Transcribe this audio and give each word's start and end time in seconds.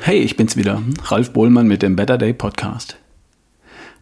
Hey, 0.00 0.20
ich 0.20 0.36
bin's 0.36 0.56
wieder, 0.56 0.80
Ralf 1.04 1.32
Bohlmann 1.32 1.66
mit 1.66 1.82
dem 1.82 1.96
Better 1.96 2.16
Day 2.16 2.32
Podcast. 2.32 2.96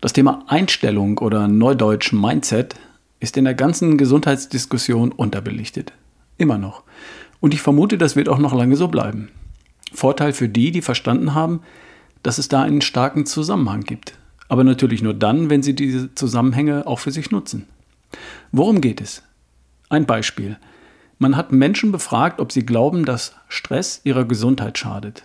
Das 0.00 0.12
Thema 0.12 0.44
Einstellung 0.46 1.18
oder 1.18 1.48
Neudeutsch 1.48 2.12
Mindset 2.12 2.76
ist 3.18 3.36
in 3.36 3.44
der 3.44 3.54
ganzen 3.54 3.96
Gesundheitsdiskussion 3.96 5.10
unterbelichtet. 5.10 5.92
Immer 6.36 6.58
noch. 6.58 6.84
Und 7.40 7.54
ich 7.54 7.62
vermute, 7.62 7.98
das 7.98 8.14
wird 8.14 8.28
auch 8.28 8.38
noch 8.38 8.54
lange 8.54 8.76
so 8.76 8.88
bleiben. 8.88 9.30
Vorteil 9.92 10.32
für 10.32 10.48
die, 10.48 10.70
die 10.70 10.82
verstanden 10.82 11.34
haben, 11.34 11.62
dass 12.22 12.38
es 12.38 12.48
da 12.48 12.62
einen 12.62 12.82
starken 12.82 13.24
Zusammenhang 13.24 13.80
gibt. 13.80 14.18
Aber 14.48 14.64
natürlich 14.64 15.02
nur 15.02 15.14
dann, 15.14 15.50
wenn 15.50 15.62
sie 15.62 15.74
diese 15.74 16.14
Zusammenhänge 16.14 16.86
auch 16.86 16.98
für 16.98 17.10
sich 17.10 17.30
nutzen. 17.30 17.66
Worum 18.52 18.80
geht 18.80 19.00
es? 19.00 19.22
Ein 19.88 20.06
Beispiel. 20.06 20.58
Man 21.18 21.36
hat 21.36 21.52
Menschen 21.52 21.90
befragt, 21.90 22.38
ob 22.38 22.52
sie 22.52 22.66
glauben, 22.66 23.06
dass 23.06 23.34
Stress 23.48 24.02
ihrer 24.04 24.26
Gesundheit 24.26 24.78
schadet. 24.78 25.22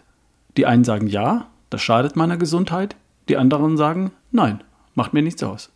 Die 0.57 0.65
einen 0.65 0.83
sagen 0.83 1.07
ja, 1.07 1.47
das 1.69 1.81
schadet 1.81 2.15
meiner 2.15 2.37
Gesundheit, 2.37 2.95
die 3.29 3.37
anderen 3.37 3.77
sagen 3.77 4.11
nein, 4.31 4.63
macht 4.95 5.13
mir 5.13 5.21
nichts 5.21 5.43
aus. 5.43 5.71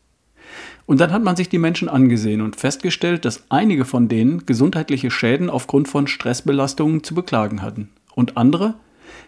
Und 0.85 0.99
dann 0.99 1.11
hat 1.11 1.23
man 1.23 1.35
sich 1.35 1.49
die 1.49 1.57
Menschen 1.57 1.89
angesehen 1.89 2.41
und 2.41 2.55
festgestellt, 2.55 3.25
dass 3.25 3.45
einige 3.49 3.85
von 3.85 4.07
denen 4.07 4.45
gesundheitliche 4.45 5.09
Schäden 5.09 5.49
aufgrund 5.49 5.87
von 5.87 6.07
Stressbelastungen 6.07 7.03
zu 7.03 7.15
beklagen 7.15 7.61
hatten 7.61 7.89
und 8.13 8.37
andere, 8.37 8.75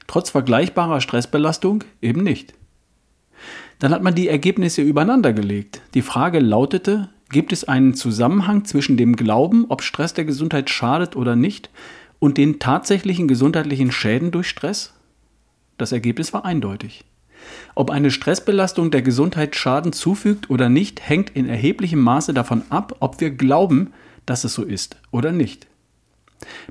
trotz 0.06 0.30
vergleichbarer 0.30 1.02
Stressbelastung, 1.02 1.84
eben 2.02 2.24
nicht. 2.24 2.54
Dann 3.80 3.92
hat 3.92 4.04
man 4.04 4.16
die 4.16 4.28
Ergebnisse 4.28 4.82
übereinander 4.82 5.34
gelegt. 5.34 5.82
Die 5.94 6.02
Frage 6.02 6.40
lautete, 6.40 7.10
gibt 7.30 7.52
es 7.52 7.64
einen 7.64 7.94
Zusammenhang 7.94 8.66
zwischen 8.66 8.98
dem 8.98 9.16
Glauben, 9.16 9.66
ob 9.70 9.82
Stress 9.84 10.14
der 10.14 10.26
Gesundheit 10.26 10.70
schadet 10.70 11.16
oder 11.16 11.36
nicht, 11.36 11.70
und 12.20 12.38
den 12.38 12.58
tatsächlichen 12.60 13.28
gesundheitlichen 13.28 13.92
Schäden 13.92 14.32
durch 14.32 14.50
Stress? 14.50 14.94
Das 15.78 15.92
Ergebnis 15.92 16.34
war 16.34 16.46
eindeutig. 16.46 17.06
Ob 17.76 17.92
eine 17.92 18.12
Stressbelastung 18.12 18.92
der 18.92 19.02
Gesundheit 19.02 19.56
Schaden 19.56 19.94
zufügt 19.94 20.50
oder 20.50 20.70
nicht, 20.70 21.08
hängt 21.08 21.30
in 21.30 21.48
erheblichem 21.48 22.00
Maße 22.00 22.34
davon 22.34 22.64
ab, 22.70 22.96
ob 23.00 23.22
wir 23.22 23.32
glauben, 23.32 23.94
dass 24.26 24.44
es 24.44 24.54
so 24.54 24.64
ist 24.64 24.98
oder 25.12 25.32
nicht. 25.32 25.68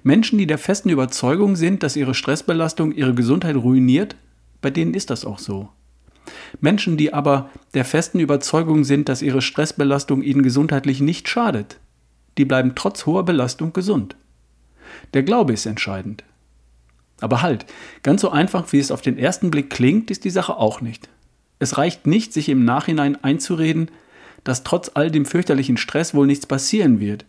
Menschen, 0.02 0.38
die 0.38 0.46
der 0.46 0.58
festen 0.58 0.90
Überzeugung 0.90 1.56
sind, 1.56 1.82
dass 1.82 1.96
ihre 1.96 2.14
Stressbelastung 2.14 2.92
ihre 2.92 3.14
Gesundheit 3.14 3.56
ruiniert, 3.56 4.16
bei 4.60 4.70
denen 4.70 4.94
ist 4.94 5.10
das 5.10 5.24
auch 5.24 5.38
so. 5.38 5.68
Menschen, 6.60 6.96
die 6.96 7.12
aber 7.12 7.50
der 7.74 7.84
festen 7.84 8.20
Überzeugung 8.20 8.84
sind, 8.84 9.08
dass 9.08 9.22
ihre 9.22 9.42
Stressbelastung 9.42 10.22
ihnen 10.22 10.42
gesundheitlich 10.42 11.00
nicht 11.00 11.28
schadet, 11.28 11.78
die 12.38 12.44
bleiben 12.44 12.72
trotz 12.74 13.06
hoher 13.06 13.24
Belastung 13.24 13.72
gesund. 13.72 14.16
Der 15.14 15.22
Glaube 15.22 15.52
ist 15.52 15.66
entscheidend. 15.66 16.24
Aber 17.20 17.42
halt, 17.42 17.66
ganz 18.02 18.20
so 18.20 18.30
einfach, 18.30 18.72
wie 18.72 18.78
es 18.78 18.90
auf 18.90 19.00
den 19.00 19.18
ersten 19.18 19.50
Blick 19.50 19.70
klingt, 19.70 20.10
ist 20.10 20.24
die 20.24 20.30
Sache 20.30 20.56
auch 20.56 20.80
nicht. 20.80 21.08
Es 21.58 21.78
reicht 21.78 22.06
nicht, 22.06 22.32
sich 22.32 22.48
im 22.48 22.64
Nachhinein 22.64 23.22
einzureden, 23.22 23.90
dass 24.44 24.64
trotz 24.64 24.90
all 24.94 25.10
dem 25.10 25.24
fürchterlichen 25.24 25.76
Stress 25.76 26.14
wohl 26.14 26.26
nichts 26.26 26.46
passieren 26.46 27.00
wird. 27.00 27.24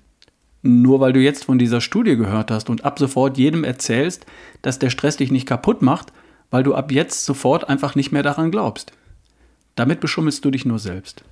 Nur 0.61 0.99
weil 0.99 1.13
du 1.13 1.19
jetzt 1.19 1.45
von 1.45 1.57
dieser 1.57 1.81
Studie 1.81 2.17
gehört 2.17 2.51
hast 2.51 2.69
und 2.69 2.83
ab 2.83 2.99
sofort 2.99 3.37
jedem 3.37 3.63
erzählst, 3.63 4.25
dass 4.61 4.79
der 4.79 4.89
Stress 4.89 5.17
dich 5.17 5.31
nicht 5.31 5.47
kaputt 5.47 5.81
macht, 5.81 6.11
weil 6.51 6.63
du 6.63 6.75
ab 6.75 6.91
jetzt 6.91 7.25
sofort 7.25 7.69
einfach 7.69 7.95
nicht 7.95 8.11
mehr 8.11 8.23
daran 8.23 8.51
glaubst. 8.51 8.91
Damit 9.75 9.99
beschummelst 9.99 10.43
du 10.43 10.51
dich 10.51 10.65
nur 10.65 10.79
selbst. 10.79 11.23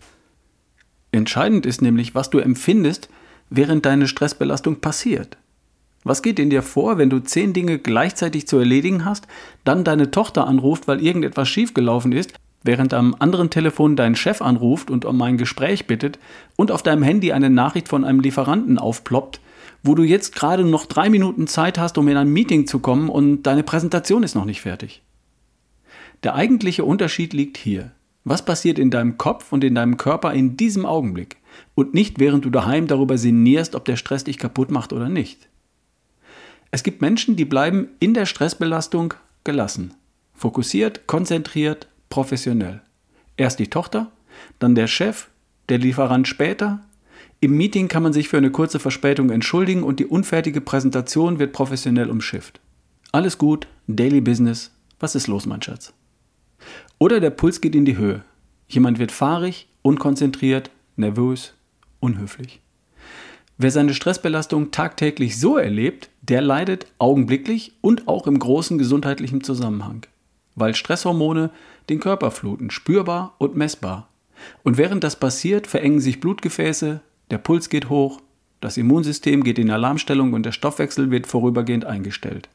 Entscheidend 1.11 1.65
ist 1.65 1.81
nämlich, 1.81 2.15
was 2.15 2.29
du 2.29 2.39
empfindest, 2.39 3.09
während 3.49 3.85
deine 3.85 4.07
Stressbelastung 4.07 4.81
passiert. 4.81 5.37
Was 6.05 6.21
geht 6.21 6.37
in 6.37 6.51
dir 6.51 6.61
vor, 6.61 6.99
wenn 6.99 7.09
du 7.09 7.17
zehn 7.19 7.51
Dinge 7.51 7.79
gleichzeitig 7.79 8.47
zu 8.47 8.59
erledigen 8.59 9.05
hast, 9.05 9.27
dann 9.63 9.83
deine 9.83 10.11
Tochter 10.11 10.45
anruft, 10.45 10.87
weil 10.87 11.01
irgendetwas 11.03 11.49
schiefgelaufen 11.49 12.11
ist, 12.11 12.31
während 12.63 12.93
am 12.93 13.15
anderen 13.17 13.49
Telefon 13.49 13.95
dein 13.95 14.15
Chef 14.15 14.39
anruft 14.39 14.91
und 14.91 15.03
um 15.03 15.19
ein 15.23 15.37
Gespräch 15.37 15.87
bittet 15.87 16.19
und 16.55 16.69
auf 16.69 16.83
deinem 16.83 17.01
Handy 17.01 17.31
eine 17.31 17.49
Nachricht 17.49 17.87
von 17.87 18.05
einem 18.05 18.19
Lieferanten 18.19 18.77
aufploppt, 18.77 19.41
wo 19.81 19.95
du 19.95 20.03
jetzt 20.03 20.35
gerade 20.35 20.63
noch 20.63 20.85
drei 20.85 21.09
Minuten 21.09 21.47
Zeit 21.47 21.79
hast, 21.79 21.97
um 21.97 22.07
in 22.07 22.17
ein 22.17 22.29
Meeting 22.29 22.67
zu 22.67 22.77
kommen 22.77 23.09
und 23.09 23.41
deine 23.43 23.63
Präsentation 23.63 24.21
ist 24.21 24.35
noch 24.35 24.45
nicht 24.45 24.61
fertig. 24.61 25.01
Der 26.21 26.35
eigentliche 26.35 26.85
Unterschied 26.85 27.33
liegt 27.33 27.57
hier. 27.57 27.91
Was 28.23 28.45
passiert 28.45 28.77
in 28.77 28.91
deinem 28.91 29.17
Kopf 29.17 29.51
und 29.51 29.63
in 29.63 29.73
deinem 29.73 29.97
Körper 29.97 30.33
in 30.33 30.55
diesem 30.55 30.85
Augenblick 30.85 31.37
und 31.73 31.95
nicht 31.95 32.19
während 32.19 32.45
du 32.45 32.51
daheim 32.51 32.85
darüber 32.85 33.17
sinnierst, 33.17 33.73
ob 33.73 33.85
der 33.85 33.95
Stress 33.95 34.23
dich 34.23 34.37
kaputt 34.37 34.69
macht 34.69 34.93
oder 34.93 35.09
nicht. 35.09 35.49
Es 36.75 36.83
gibt 36.83 37.01
Menschen, 37.01 37.37
die 37.37 37.45
bleiben 37.45 37.87
in 38.01 38.13
der 38.13 38.25
Stressbelastung 38.25 39.13
gelassen, 39.45 39.93
fokussiert, 40.33 41.07
konzentriert, 41.07 41.87
professionell. 42.09 42.81
Erst 43.37 43.59
die 43.59 43.69
Tochter, 43.69 44.11
dann 44.59 44.75
der 44.75 44.87
Chef, 44.87 45.29
der 45.69 45.77
Lieferant 45.77 46.27
später. 46.27 46.81
Im 47.39 47.55
Meeting 47.55 47.87
kann 47.87 48.03
man 48.03 48.11
sich 48.11 48.27
für 48.27 48.35
eine 48.35 48.51
kurze 48.51 48.79
Verspätung 48.79 49.29
entschuldigen 49.29 49.83
und 49.83 50.01
die 50.01 50.05
unfertige 50.05 50.59
Präsentation 50.59 51.39
wird 51.39 51.53
professionell 51.53 52.09
umschifft. 52.09 52.59
Alles 53.13 53.37
gut, 53.37 53.67
Daily 53.87 54.19
Business. 54.19 54.71
Was 54.99 55.15
ist 55.15 55.27
los, 55.27 55.45
mein 55.45 55.61
Schatz? 55.61 55.93
Oder 56.99 57.21
der 57.21 57.29
Puls 57.29 57.61
geht 57.61 57.75
in 57.75 57.85
die 57.85 57.95
Höhe. 57.95 58.25
Jemand 58.67 58.99
wird 58.99 59.13
fahrig, 59.13 59.69
unkonzentriert, 59.81 60.71
nervös, 60.97 61.53
unhöflich. 62.01 62.59
Wer 63.57 63.71
seine 63.71 63.93
Stressbelastung 63.93 64.71
tagtäglich 64.71 65.39
so 65.39 65.57
erlebt, 65.57 66.09
der 66.21 66.41
leidet 66.41 66.87
augenblicklich 66.97 67.73
und 67.79 68.07
auch 68.07 68.27
im 68.27 68.37
großen 68.37 68.77
gesundheitlichen 68.77 69.43
Zusammenhang, 69.43 70.05
weil 70.55 70.75
Stresshormone 70.75 71.51
den 71.89 72.01
Körper 72.01 72.31
fluten, 72.31 72.69
spürbar 72.69 73.35
und 73.37 73.55
messbar. 73.55 74.09
Und 74.63 74.77
während 74.77 75.05
das 75.05 75.15
passiert, 75.15 75.67
verengen 75.67 76.01
sich 76.01 76.19
Blutgefäße, 76.19 76.99
der 77.31 77.37
Puls 77.37 77.69
geht 77.69 77.89
hoch, 77.89 78.19
das 78.59 78.75
Immunsystem 78.75 79.43
geht 79.43 79.57
in 79.57 79.71
Alarmstellung 79.71 80.33
und 80.33 80.45
der 80.45 80.51
Stoffwechsel 80.51 81.09
wird 81.09 81.25
vorübergehend 81.25 81.85
eingestellt. 81.85 82.49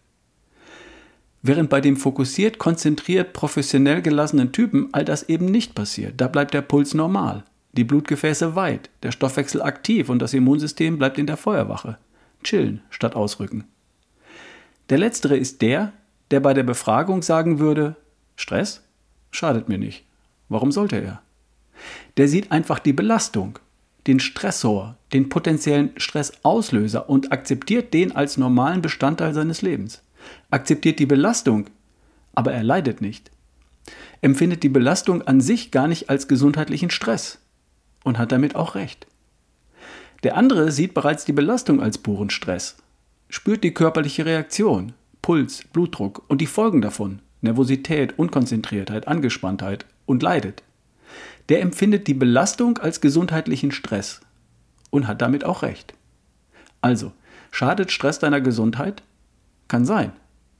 Während 1.42 1.70
bei 1.70 1.80
dem 1.80 1.96
fokussiert, 1.96 2.58
konzentriert, 2.58 3.32
professionell 3.32 4.02
gelassenen 4.02 4.52
Typen 4.52 4.90
all 4.92 5.06
das 5.06 5.30
eben 5.30 5.46
nicht 5.46 5.74
passiert, 5.74 6.20
da 6.20 6.28
bleibt 6.28 6.52
der 6.52 6.60
Puls 6.60 6.92
normal 6.92 7.44
die 7.80 7.84
Blutgefäße 7.84 8.56
weit, 8.56 8.90
der 9.02 9.10
Stoffwechsel 9.10 9.62
aktiv 9.62 10.10
und 10.10 10.18
das 10.18 10.34
Immunsystem 10.34 10.98
bleibt 10.98 11.16
in 11.16 11.26
der 11.26 11.38
Feuerwache. 11.38 11.96
Chillen 12.44 12.82
statt 12.90 13.16
ausrücken. 13.16 13.64
Der 14.90 14.98
letztere 14.98 15.38
ist 15.38 15.62
der, 15.62 15.94
der 16.30 16.40
bei 16.40 16.52
der 16.52 16.62
Befragung 16.62 17.22
sagen 17.22 17.58
würde, 17.58 17.96
Stress 18.36 18.82
schadet 19.30 19.70
mir 19.70 19.78
nicht. 19.78 20.04
Warum 20.50 20.72
sollte 20.72 20.96
er? 20.96 21.22
Der 22.18 22.28
sieht 22.28 22.52
einfach 22.52 22.80
die 22.80 22.92
Belastung, 22.92 23.58
den 24.06 24.20
Stressor, 24.20 24.96
den 25.14 25.30
potenziellen 25.30 25.92
Stressauslöser 25.96 27.08
und 27.08 27.32
akzeptiert 27.32 27.94
den 27.94 28.14
als 28.14 28.36
normalen 28.36 28.82
Bestandteil 28.82 29.32
seines 29.32 29.62
Lebens. 29.62 30.02
Akzeptiert 30.50 30.98
die 30.98 31.06
Belastung, 31.06 31.70
aber 32.34 32.52
er 32.52 32.62
leidet 32.62 33.00
nicht. 33.00 33.30
Empfindet 34.20 34.64
die 34.64 34.68
Belastung 34.68 35.22
an 35.22 35.40
sich 35.40 35.70
gar 35.70 35.88
nicht 35.88 36.10
als 36.10 36.28
gesundheitlichen 36.28 36.90
Stress 36.90 37.38
und 38.04 38.18
hat 38.18 38.32
damit 38.32 38.56
auch 38.56 38.74
recht. 38.74 39.06
Der 40.22 40.36
andere 40.36 40.70
sieht 40.70 40.94
bereits 40.94 41.24
die 41.24 41.32
Belastung 41.32 41.80
als 41.80 41.98
puren 41.98 42.30
Stress, 42.30 42.76
spürt 43.28 43.64
die 43.64 43.72
körperliche 43.72 44.26
Reaktion, 44.26 44.92
Puls, 45.22 45.64
Blutdruck 45.72 46.22
und 46.28 46.40
die 46.40 46.46
Folgen 46.46 46.82
davon, 46.82 47.20
Nervosität, 47.40 48.18
Unkonzentriertheit, 48.18 49.08
Angespanntheit 49.08 49.86
und 50.06 50.22
leidet. 50.22 50.62
Der 51.48 51.60
empfindet 51.60 52.06
die 52.06 52.14
Belastung 52.14 52.78
als 52.78 53.00
gesundheitlichen 53.00 53.72
Stress 53.72 54.20
und 54.90 55.06
hat 55.06 55.22
damit 55.22 55.44
auch 55.44 55.62
recht. 55.62 55.94
Also, 56.80 57.12
schadet 57.50 57.90
Stress 57.90 58.18
deiner 58.18 58.40
Gesundheit? 58.40 59.02
Kann 59.68 59.84
sein, 59.84 60.12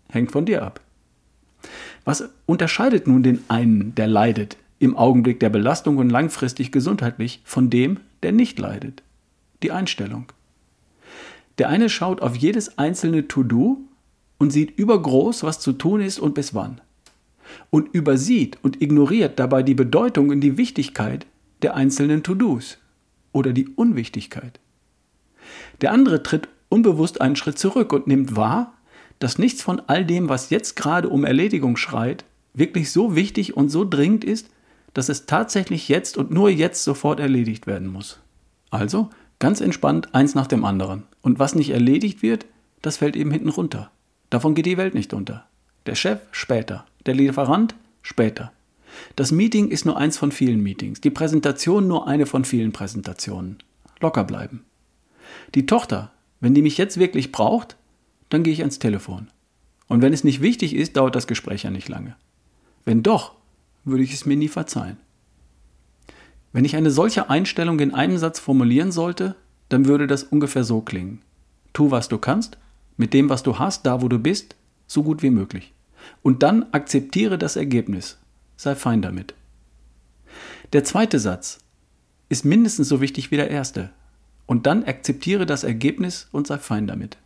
hängt 0.09 0.33
von 0.33 0.47
dir 0.47 0.63
ab. 0.63 0.81
Was 2.05 2.29
unterscheidet 2.47 3.07
nun 3.07 3.23
den 3.23 3.45
einen, 3.49 3.95
der 3.95 4.07
leidet, 4.07 4.57
im 4.81 4.97
Augenblick 4.97 5.39
der 5.39 5.51
Belastung 5.51 5.99
und 5.99 6.11
langfristig 6.11 6.73
gesundheitlich 6.73 7.43
von 7.45 7.71
dem, 7.71 8.01
der 8.25 8.33
nicht 8.33 8.59
leidet. 8.59 9.03
Die 9.63 9.71
Einstellung. 9.71 10.33
Der 11.59 11.69
eine 11.69 11.91
schaut 11.91 12.23
auf 12.23 12.35
jedes 12.35 12.79
einzelne 12.79 13.29
To-Do 13.29 13.83
und 14.39 14.51
sieht 14.51 14.77
übergroß, 14.79 15.43
was 15.43 15.61
zu 15.61 15.75
tun 15.75 16.01
ist 16.01 16.19
und 16.19 16.35
bis 16.35 16.55
wann. 16.55 16.81
Und 17.69 17.95
übersieht 17.95 18.59
und 18.63 18.81
ignoriert 18.81 19.39
dabei 19.39 19.63
die 19.63 19.75
Bedeutung 19.75 20.31
und 20.31 20.41
die 20.41 20.57
Wichtigkeit 20.57 21.27
der 21.61 21.75
einzelnen 21.75 22.23
To-Dos 22.23 22.79
oder 23.33 23.53
die 23.53 23.69
Unwichtigkeit. 23.69 24.61
Der 25.83 25.93
andere 25.93 26.23
tritt 26.23 26.49
unbewusst 26.71 27.21
einen 27.21 27.37
Schritt 27.37 27.59
zurück 27.59 27.93
und 27.93 28.07
nimmt 28.07 28.35
wahr, 28.35 28.73
dass 29.19 29.39
nichts 29.39 29.63
von 29.63 29.83
all 29.89 30.07
dem, 30.07 30.31
was 30.31 30.49
jetzt 30.49 30.75
gerade 30.75 31.11
um 31.11 31.25
Erledigung 31.25 31.77
schreit, 31.77 32.25
wirklich 32.55 32.91
so 32.91 33.15
wichtig 33.15 33.59
und 33.59 33.69
so 33.69 33.85
dringend 33.85 34.25
ist, 34.25 34.49
dass 34.95 35.09
es 35.09 35.27
tatsächlich 35.27 35.89
jetzt 35.89 36.17
und 36.17 36.31
nur 36.31 36.51
jetzt 36.51 36.85
sofort 36.85 37.21
erledigt 37.21 37.67
werden 37.67 37.89
muss. 37.89 38.21
Also 38.71 39.11
ganz 39.39 39.61
entspannt 39.61 40.15
eins 40.15 40.35
nach 40.35 40.47
dem 40.47 40.65
anderen. 40.65 41.05
Und 41.23 41.39
was 41.39 41.55
nicht 41.55 41.71
erledigt 41.71 42.23
wird, 42.23 42.47
das 42.83 42.97
fällt 42.97 43.17
eben 43.17 43.31
hinten 43.31 43.49
runter. 43.49 43.91
Davon 44.31 44.55
geht 44.55 44.67
die 44.67 44.77
Welt 44.77 44.95
nicht 44.95 45.13
unter. 45.13 45.47
Der 45.87 45.95
Chef 45.95 46.21
später, 46.31 46.87
Der 47.07 47.15
Lieferant 47.15 47.75
später. 48.03 48.53
Das 49.17 49.33
Meeting 49.33 49.69
ist 49.69 49.87
nur 49.87 49.97
eins 49.97 50.19
von 50.19 50.33
vielen 50.33 50.63
Meetings. 50.63 51.01
Die 51.01 51.11
Präsentation 51.11 51.87
nur 51.87 52.07
eine 52.07 52.27
von 52.27 52.45
vielen 52.45 52.73
Präsentationen. 52.73 53.59
Locker 54.01 54.25
bleiben. 54.25 54.65
Die 55.55 55.67
Tochter, 55.67 56.13
wenn 56.41 56.55
die 56.55 56.63
mich 56.63 56.79
jetzt 56.79 56.99
wirklich 56.99 57.33
braucht, 57.33 57.77
dann 58.29 58.43
gehe 58.43 58.53
ich 58.53 58.61
ans 58.61 58.79
Telefon. 58.79 59.29
Und 59.89 60.03
wenn 60.03 60.13
es 60.13 60.25
nicht 60.25 60.41
wichtig 60.41 60.75
ist, 60.75 60.97
dauert 60.97 61.15
das 61.15 61.27
Gespräch 61.27 61.65
ja 61.65 61.71
nicht 61.71 61.89
lange. 61.89 62.17
Wenn 62.85 63.03
doch, 63.03 63.35
würde 63.85 64.03
ich 64.03 64.13
es 64.13 64.27
mir 64.27 64.37
nie 64.37 64.49
verzeihen. 64.49 64.99
Wenn 66.53 66.65
ich 66.65 66.77
eine 66.77 66.91
solche 66.91 67.31
Einstellung 67.31 67.79
in 67.81 67.95
einem 67.95 68.19
Satz 68.19 68.39
formulieren 68.41 68.93
sollte, 68.93 69.37
dann 69.69 69.87
würde 69.87 70.07
das 70.07 70.25
ungefähr 70.25 70.65
so 70.65 70.81
klingen. 70.81 71.23
Tu, 71.73 71.91
was 71.91 72.09
du 72.09 72.19
kannst, 72.19 72.59
mit 72.97 73.15
dem, 73.15 73.29
was 73.29 73.43
du 73.43 73.59
hast, 73.59 73.87
da, 73.87 74.03
wo 74.03 74.09
du 74.09 74.19
bist, 74.19 74.57
so 74.87 75.03
gut 75.03 75.23
wie 75.23 75.31
möglich. 75.31 75.73
Und 76.23 76.43
dann 76.43 76.67
akzeptiere 76.73 77.39
das 77.39 77.57
Ergebnis. 77.57 78.19
Sei 78.57 78.75
fein 78.75 79.01
damit. 79.01 79.35
Der 80.73 80.85
zweite 80.85 81.19
Satz 81.19 81.61
ist 82.29 82.45
mindestens 82.45 82.89
so 82.89 83.01
wichtig 83.01 83.31
wie 83.31 83.37
der 83.37 83.51
erste. 83.51 83.91
Und 84.47 84.67
dann 84.67 84.85
akzeptiere 84.85 85.47
das 85.47 85.65
Ergebnis 85.65 86.29
und 86.33 86.47
sei 86.47 86.59
fein 86.59 86.87
damit. 86.87 87.17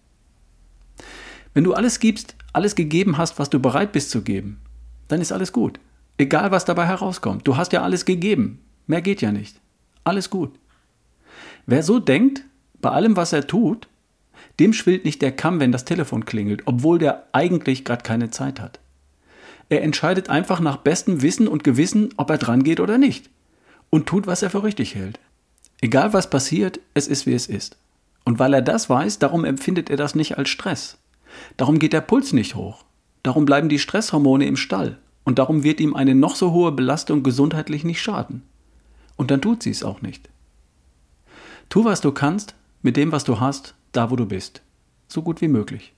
Wenn 1.55 1.65
du 1.65 1.73
alles 1.73 2.01
gibst, 2.01 2.37
alles 2.53 2.75
gegeben 2.75 3.17
hast, 3.17 3.39
was 3.39 3.49
du 3.49 3.61
bereit 3.61 3.93
bist 3.93 4.11
zu 4.11 4.23
geben, 4.23 4.61
dann 5.09 5.21
ist 5.21 5.33
alles 5.33 5.53
gut. 5.53 5.81
Egal, 6.19 6.51
was 6.51 6.65
dabei 6.65 6.87
herauskommt. 6.87 7.47
Du 7.47 7.57
hast 7.57 7.73
ja 7.73 7.83
alles 7.83 8.05
gegeben. 8.05 8.61
Mehr 8.87 9.03
geht 9.03 9.21
ja 9.21 9.33
nicht. 9.33 9.61
Alles 10.05 10.31
gut. 10.31 10.59
Wer 11.67 11.83
so 11.83 11.99
denkt, 11.99 12.45
bei 12.81 12.91
allem, 12.91 13.17
was 13.17 13.33
er 13.33 13.47
tut, 13.47 13.89
dem 14.61 14.73
schwillt 14.73 15.05
nicht 15.05 15.23
der 15.23 15.33
Kamm, 15.33 15.59
wenn 15.59 15.73
das 15.73 15.85
Telefon 15.85 16.25
klingelt, 16.25 16.63
obwohl 16.67 16.99
der 16.99 17.27
eigentlich 17.33 17.85
gerade 17.85 18.03
keine 18.03 18.31
Zeit 18.31 18.61
hat. 18.61 18.79
Er 19.69 19.83
entscheidet 19.83 20.29
einfach 20.29 20.61
nach 20.61 20.77
bestem 20.77 21.23
Wissen 21.23 21.49
und 21.49 21.65
Gewissen, 21.65 22.11
ob 22.17 22.31
er 22.31 22.39
dran 22.39 22.63
geht 22.63 22.81
oder 22.81 22.99
nicht. 22.99 23.31
Und 23.91 24.07
tut, 24.07 24.27
was 24.27 24.43
er 24.43 24.51
für 24.51 24.63
richtig 24.63 24.95
hält. 24.95 25.19
Egal 25.81 26.13
was 26.13 26.31
passiert, 26.31 26.81
es 26.93 27.09
ist 27.09 27.27
wie 27.27 27.35
es 27.35 27.47
ist. 27.47 27.77
Und 28.25 28.39
weil 28.39 28.55
er 28.55 28.63
das 28.63 28.89
weiß, 28.89 29.19
darum 29.19 29.45
empfindet 29.45 29.91
er 29.91 29.97
das 29.97 30.15
nicht 30.15 30.39
als 30.39 30.49
Stress. 30.49 30.99
Darum 31.57 31.79
geht 31.79 31.93
der 31.93 32.01
Puls 32.01 32.33
nicht 32.33 32.55
hoch. 32.55 32.85
Darum 33.23 33.45
bleiben 33.45 33.69
die 33.69 33.79
Stresshormone 33.79 34.47
im 34.47 34.57
Stall. 34.57 34.99
Und 35.25 35.39
darum 35.39 35.63
wird 35.63 35.81
ihm 35.81 35.95
eine 35.95 36.15
noch 36.15 36.37
so 36.37 36.53
hohe 36.53 36.73
Belastung 36.73 37.23
gesundheitlich 37.23 37.85
nicht 37.85 38.03
schaden. 38.03 38.43
Und 39.17 39.31
dann 39.31 39.41
tut 39.41 39.63
sie 39.63 39.71
es 39.71 39.83
auch 39.83 40.03
nicht. 40.03 40.29
Tu, 41.69 41.85
was 41.85 42.01
du 42.01 42.13
kannst, 42.13 42.55
mit 42.83 42.97
dem, 42.97 43.11
was 43.13 43.25
du 43.25 43.41
hast, 43.41 43.75
da, 43.93 44.11
wo 44.11 44.17
du 44.17 44.27
bist. 44.27 44.63
So 45.09 45.23
gut 45.23 45.41
wie 45.41 45.49
möglich. 45.49 45.95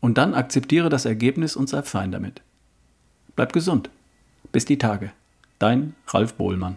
Und 0.00 0.18
dann 0.18 0.34
akzeptiere 0.34 0.90
das 0.90 1.06
Ergebnis 1.06 1.56
und 1.56 1.68
sei 1.68 1.82
fein 1.82 2.12
damit. 2.12 2.42
Bleib 3.36 3.52
gesund. 3.52 3.88
Bis 4.52 4.66
die 4.66 4.78
Tage. 4.78 5.12
Dein 5.58 5.94
Ralf 6.08 6.34
Bohlmann. 6.34 6.76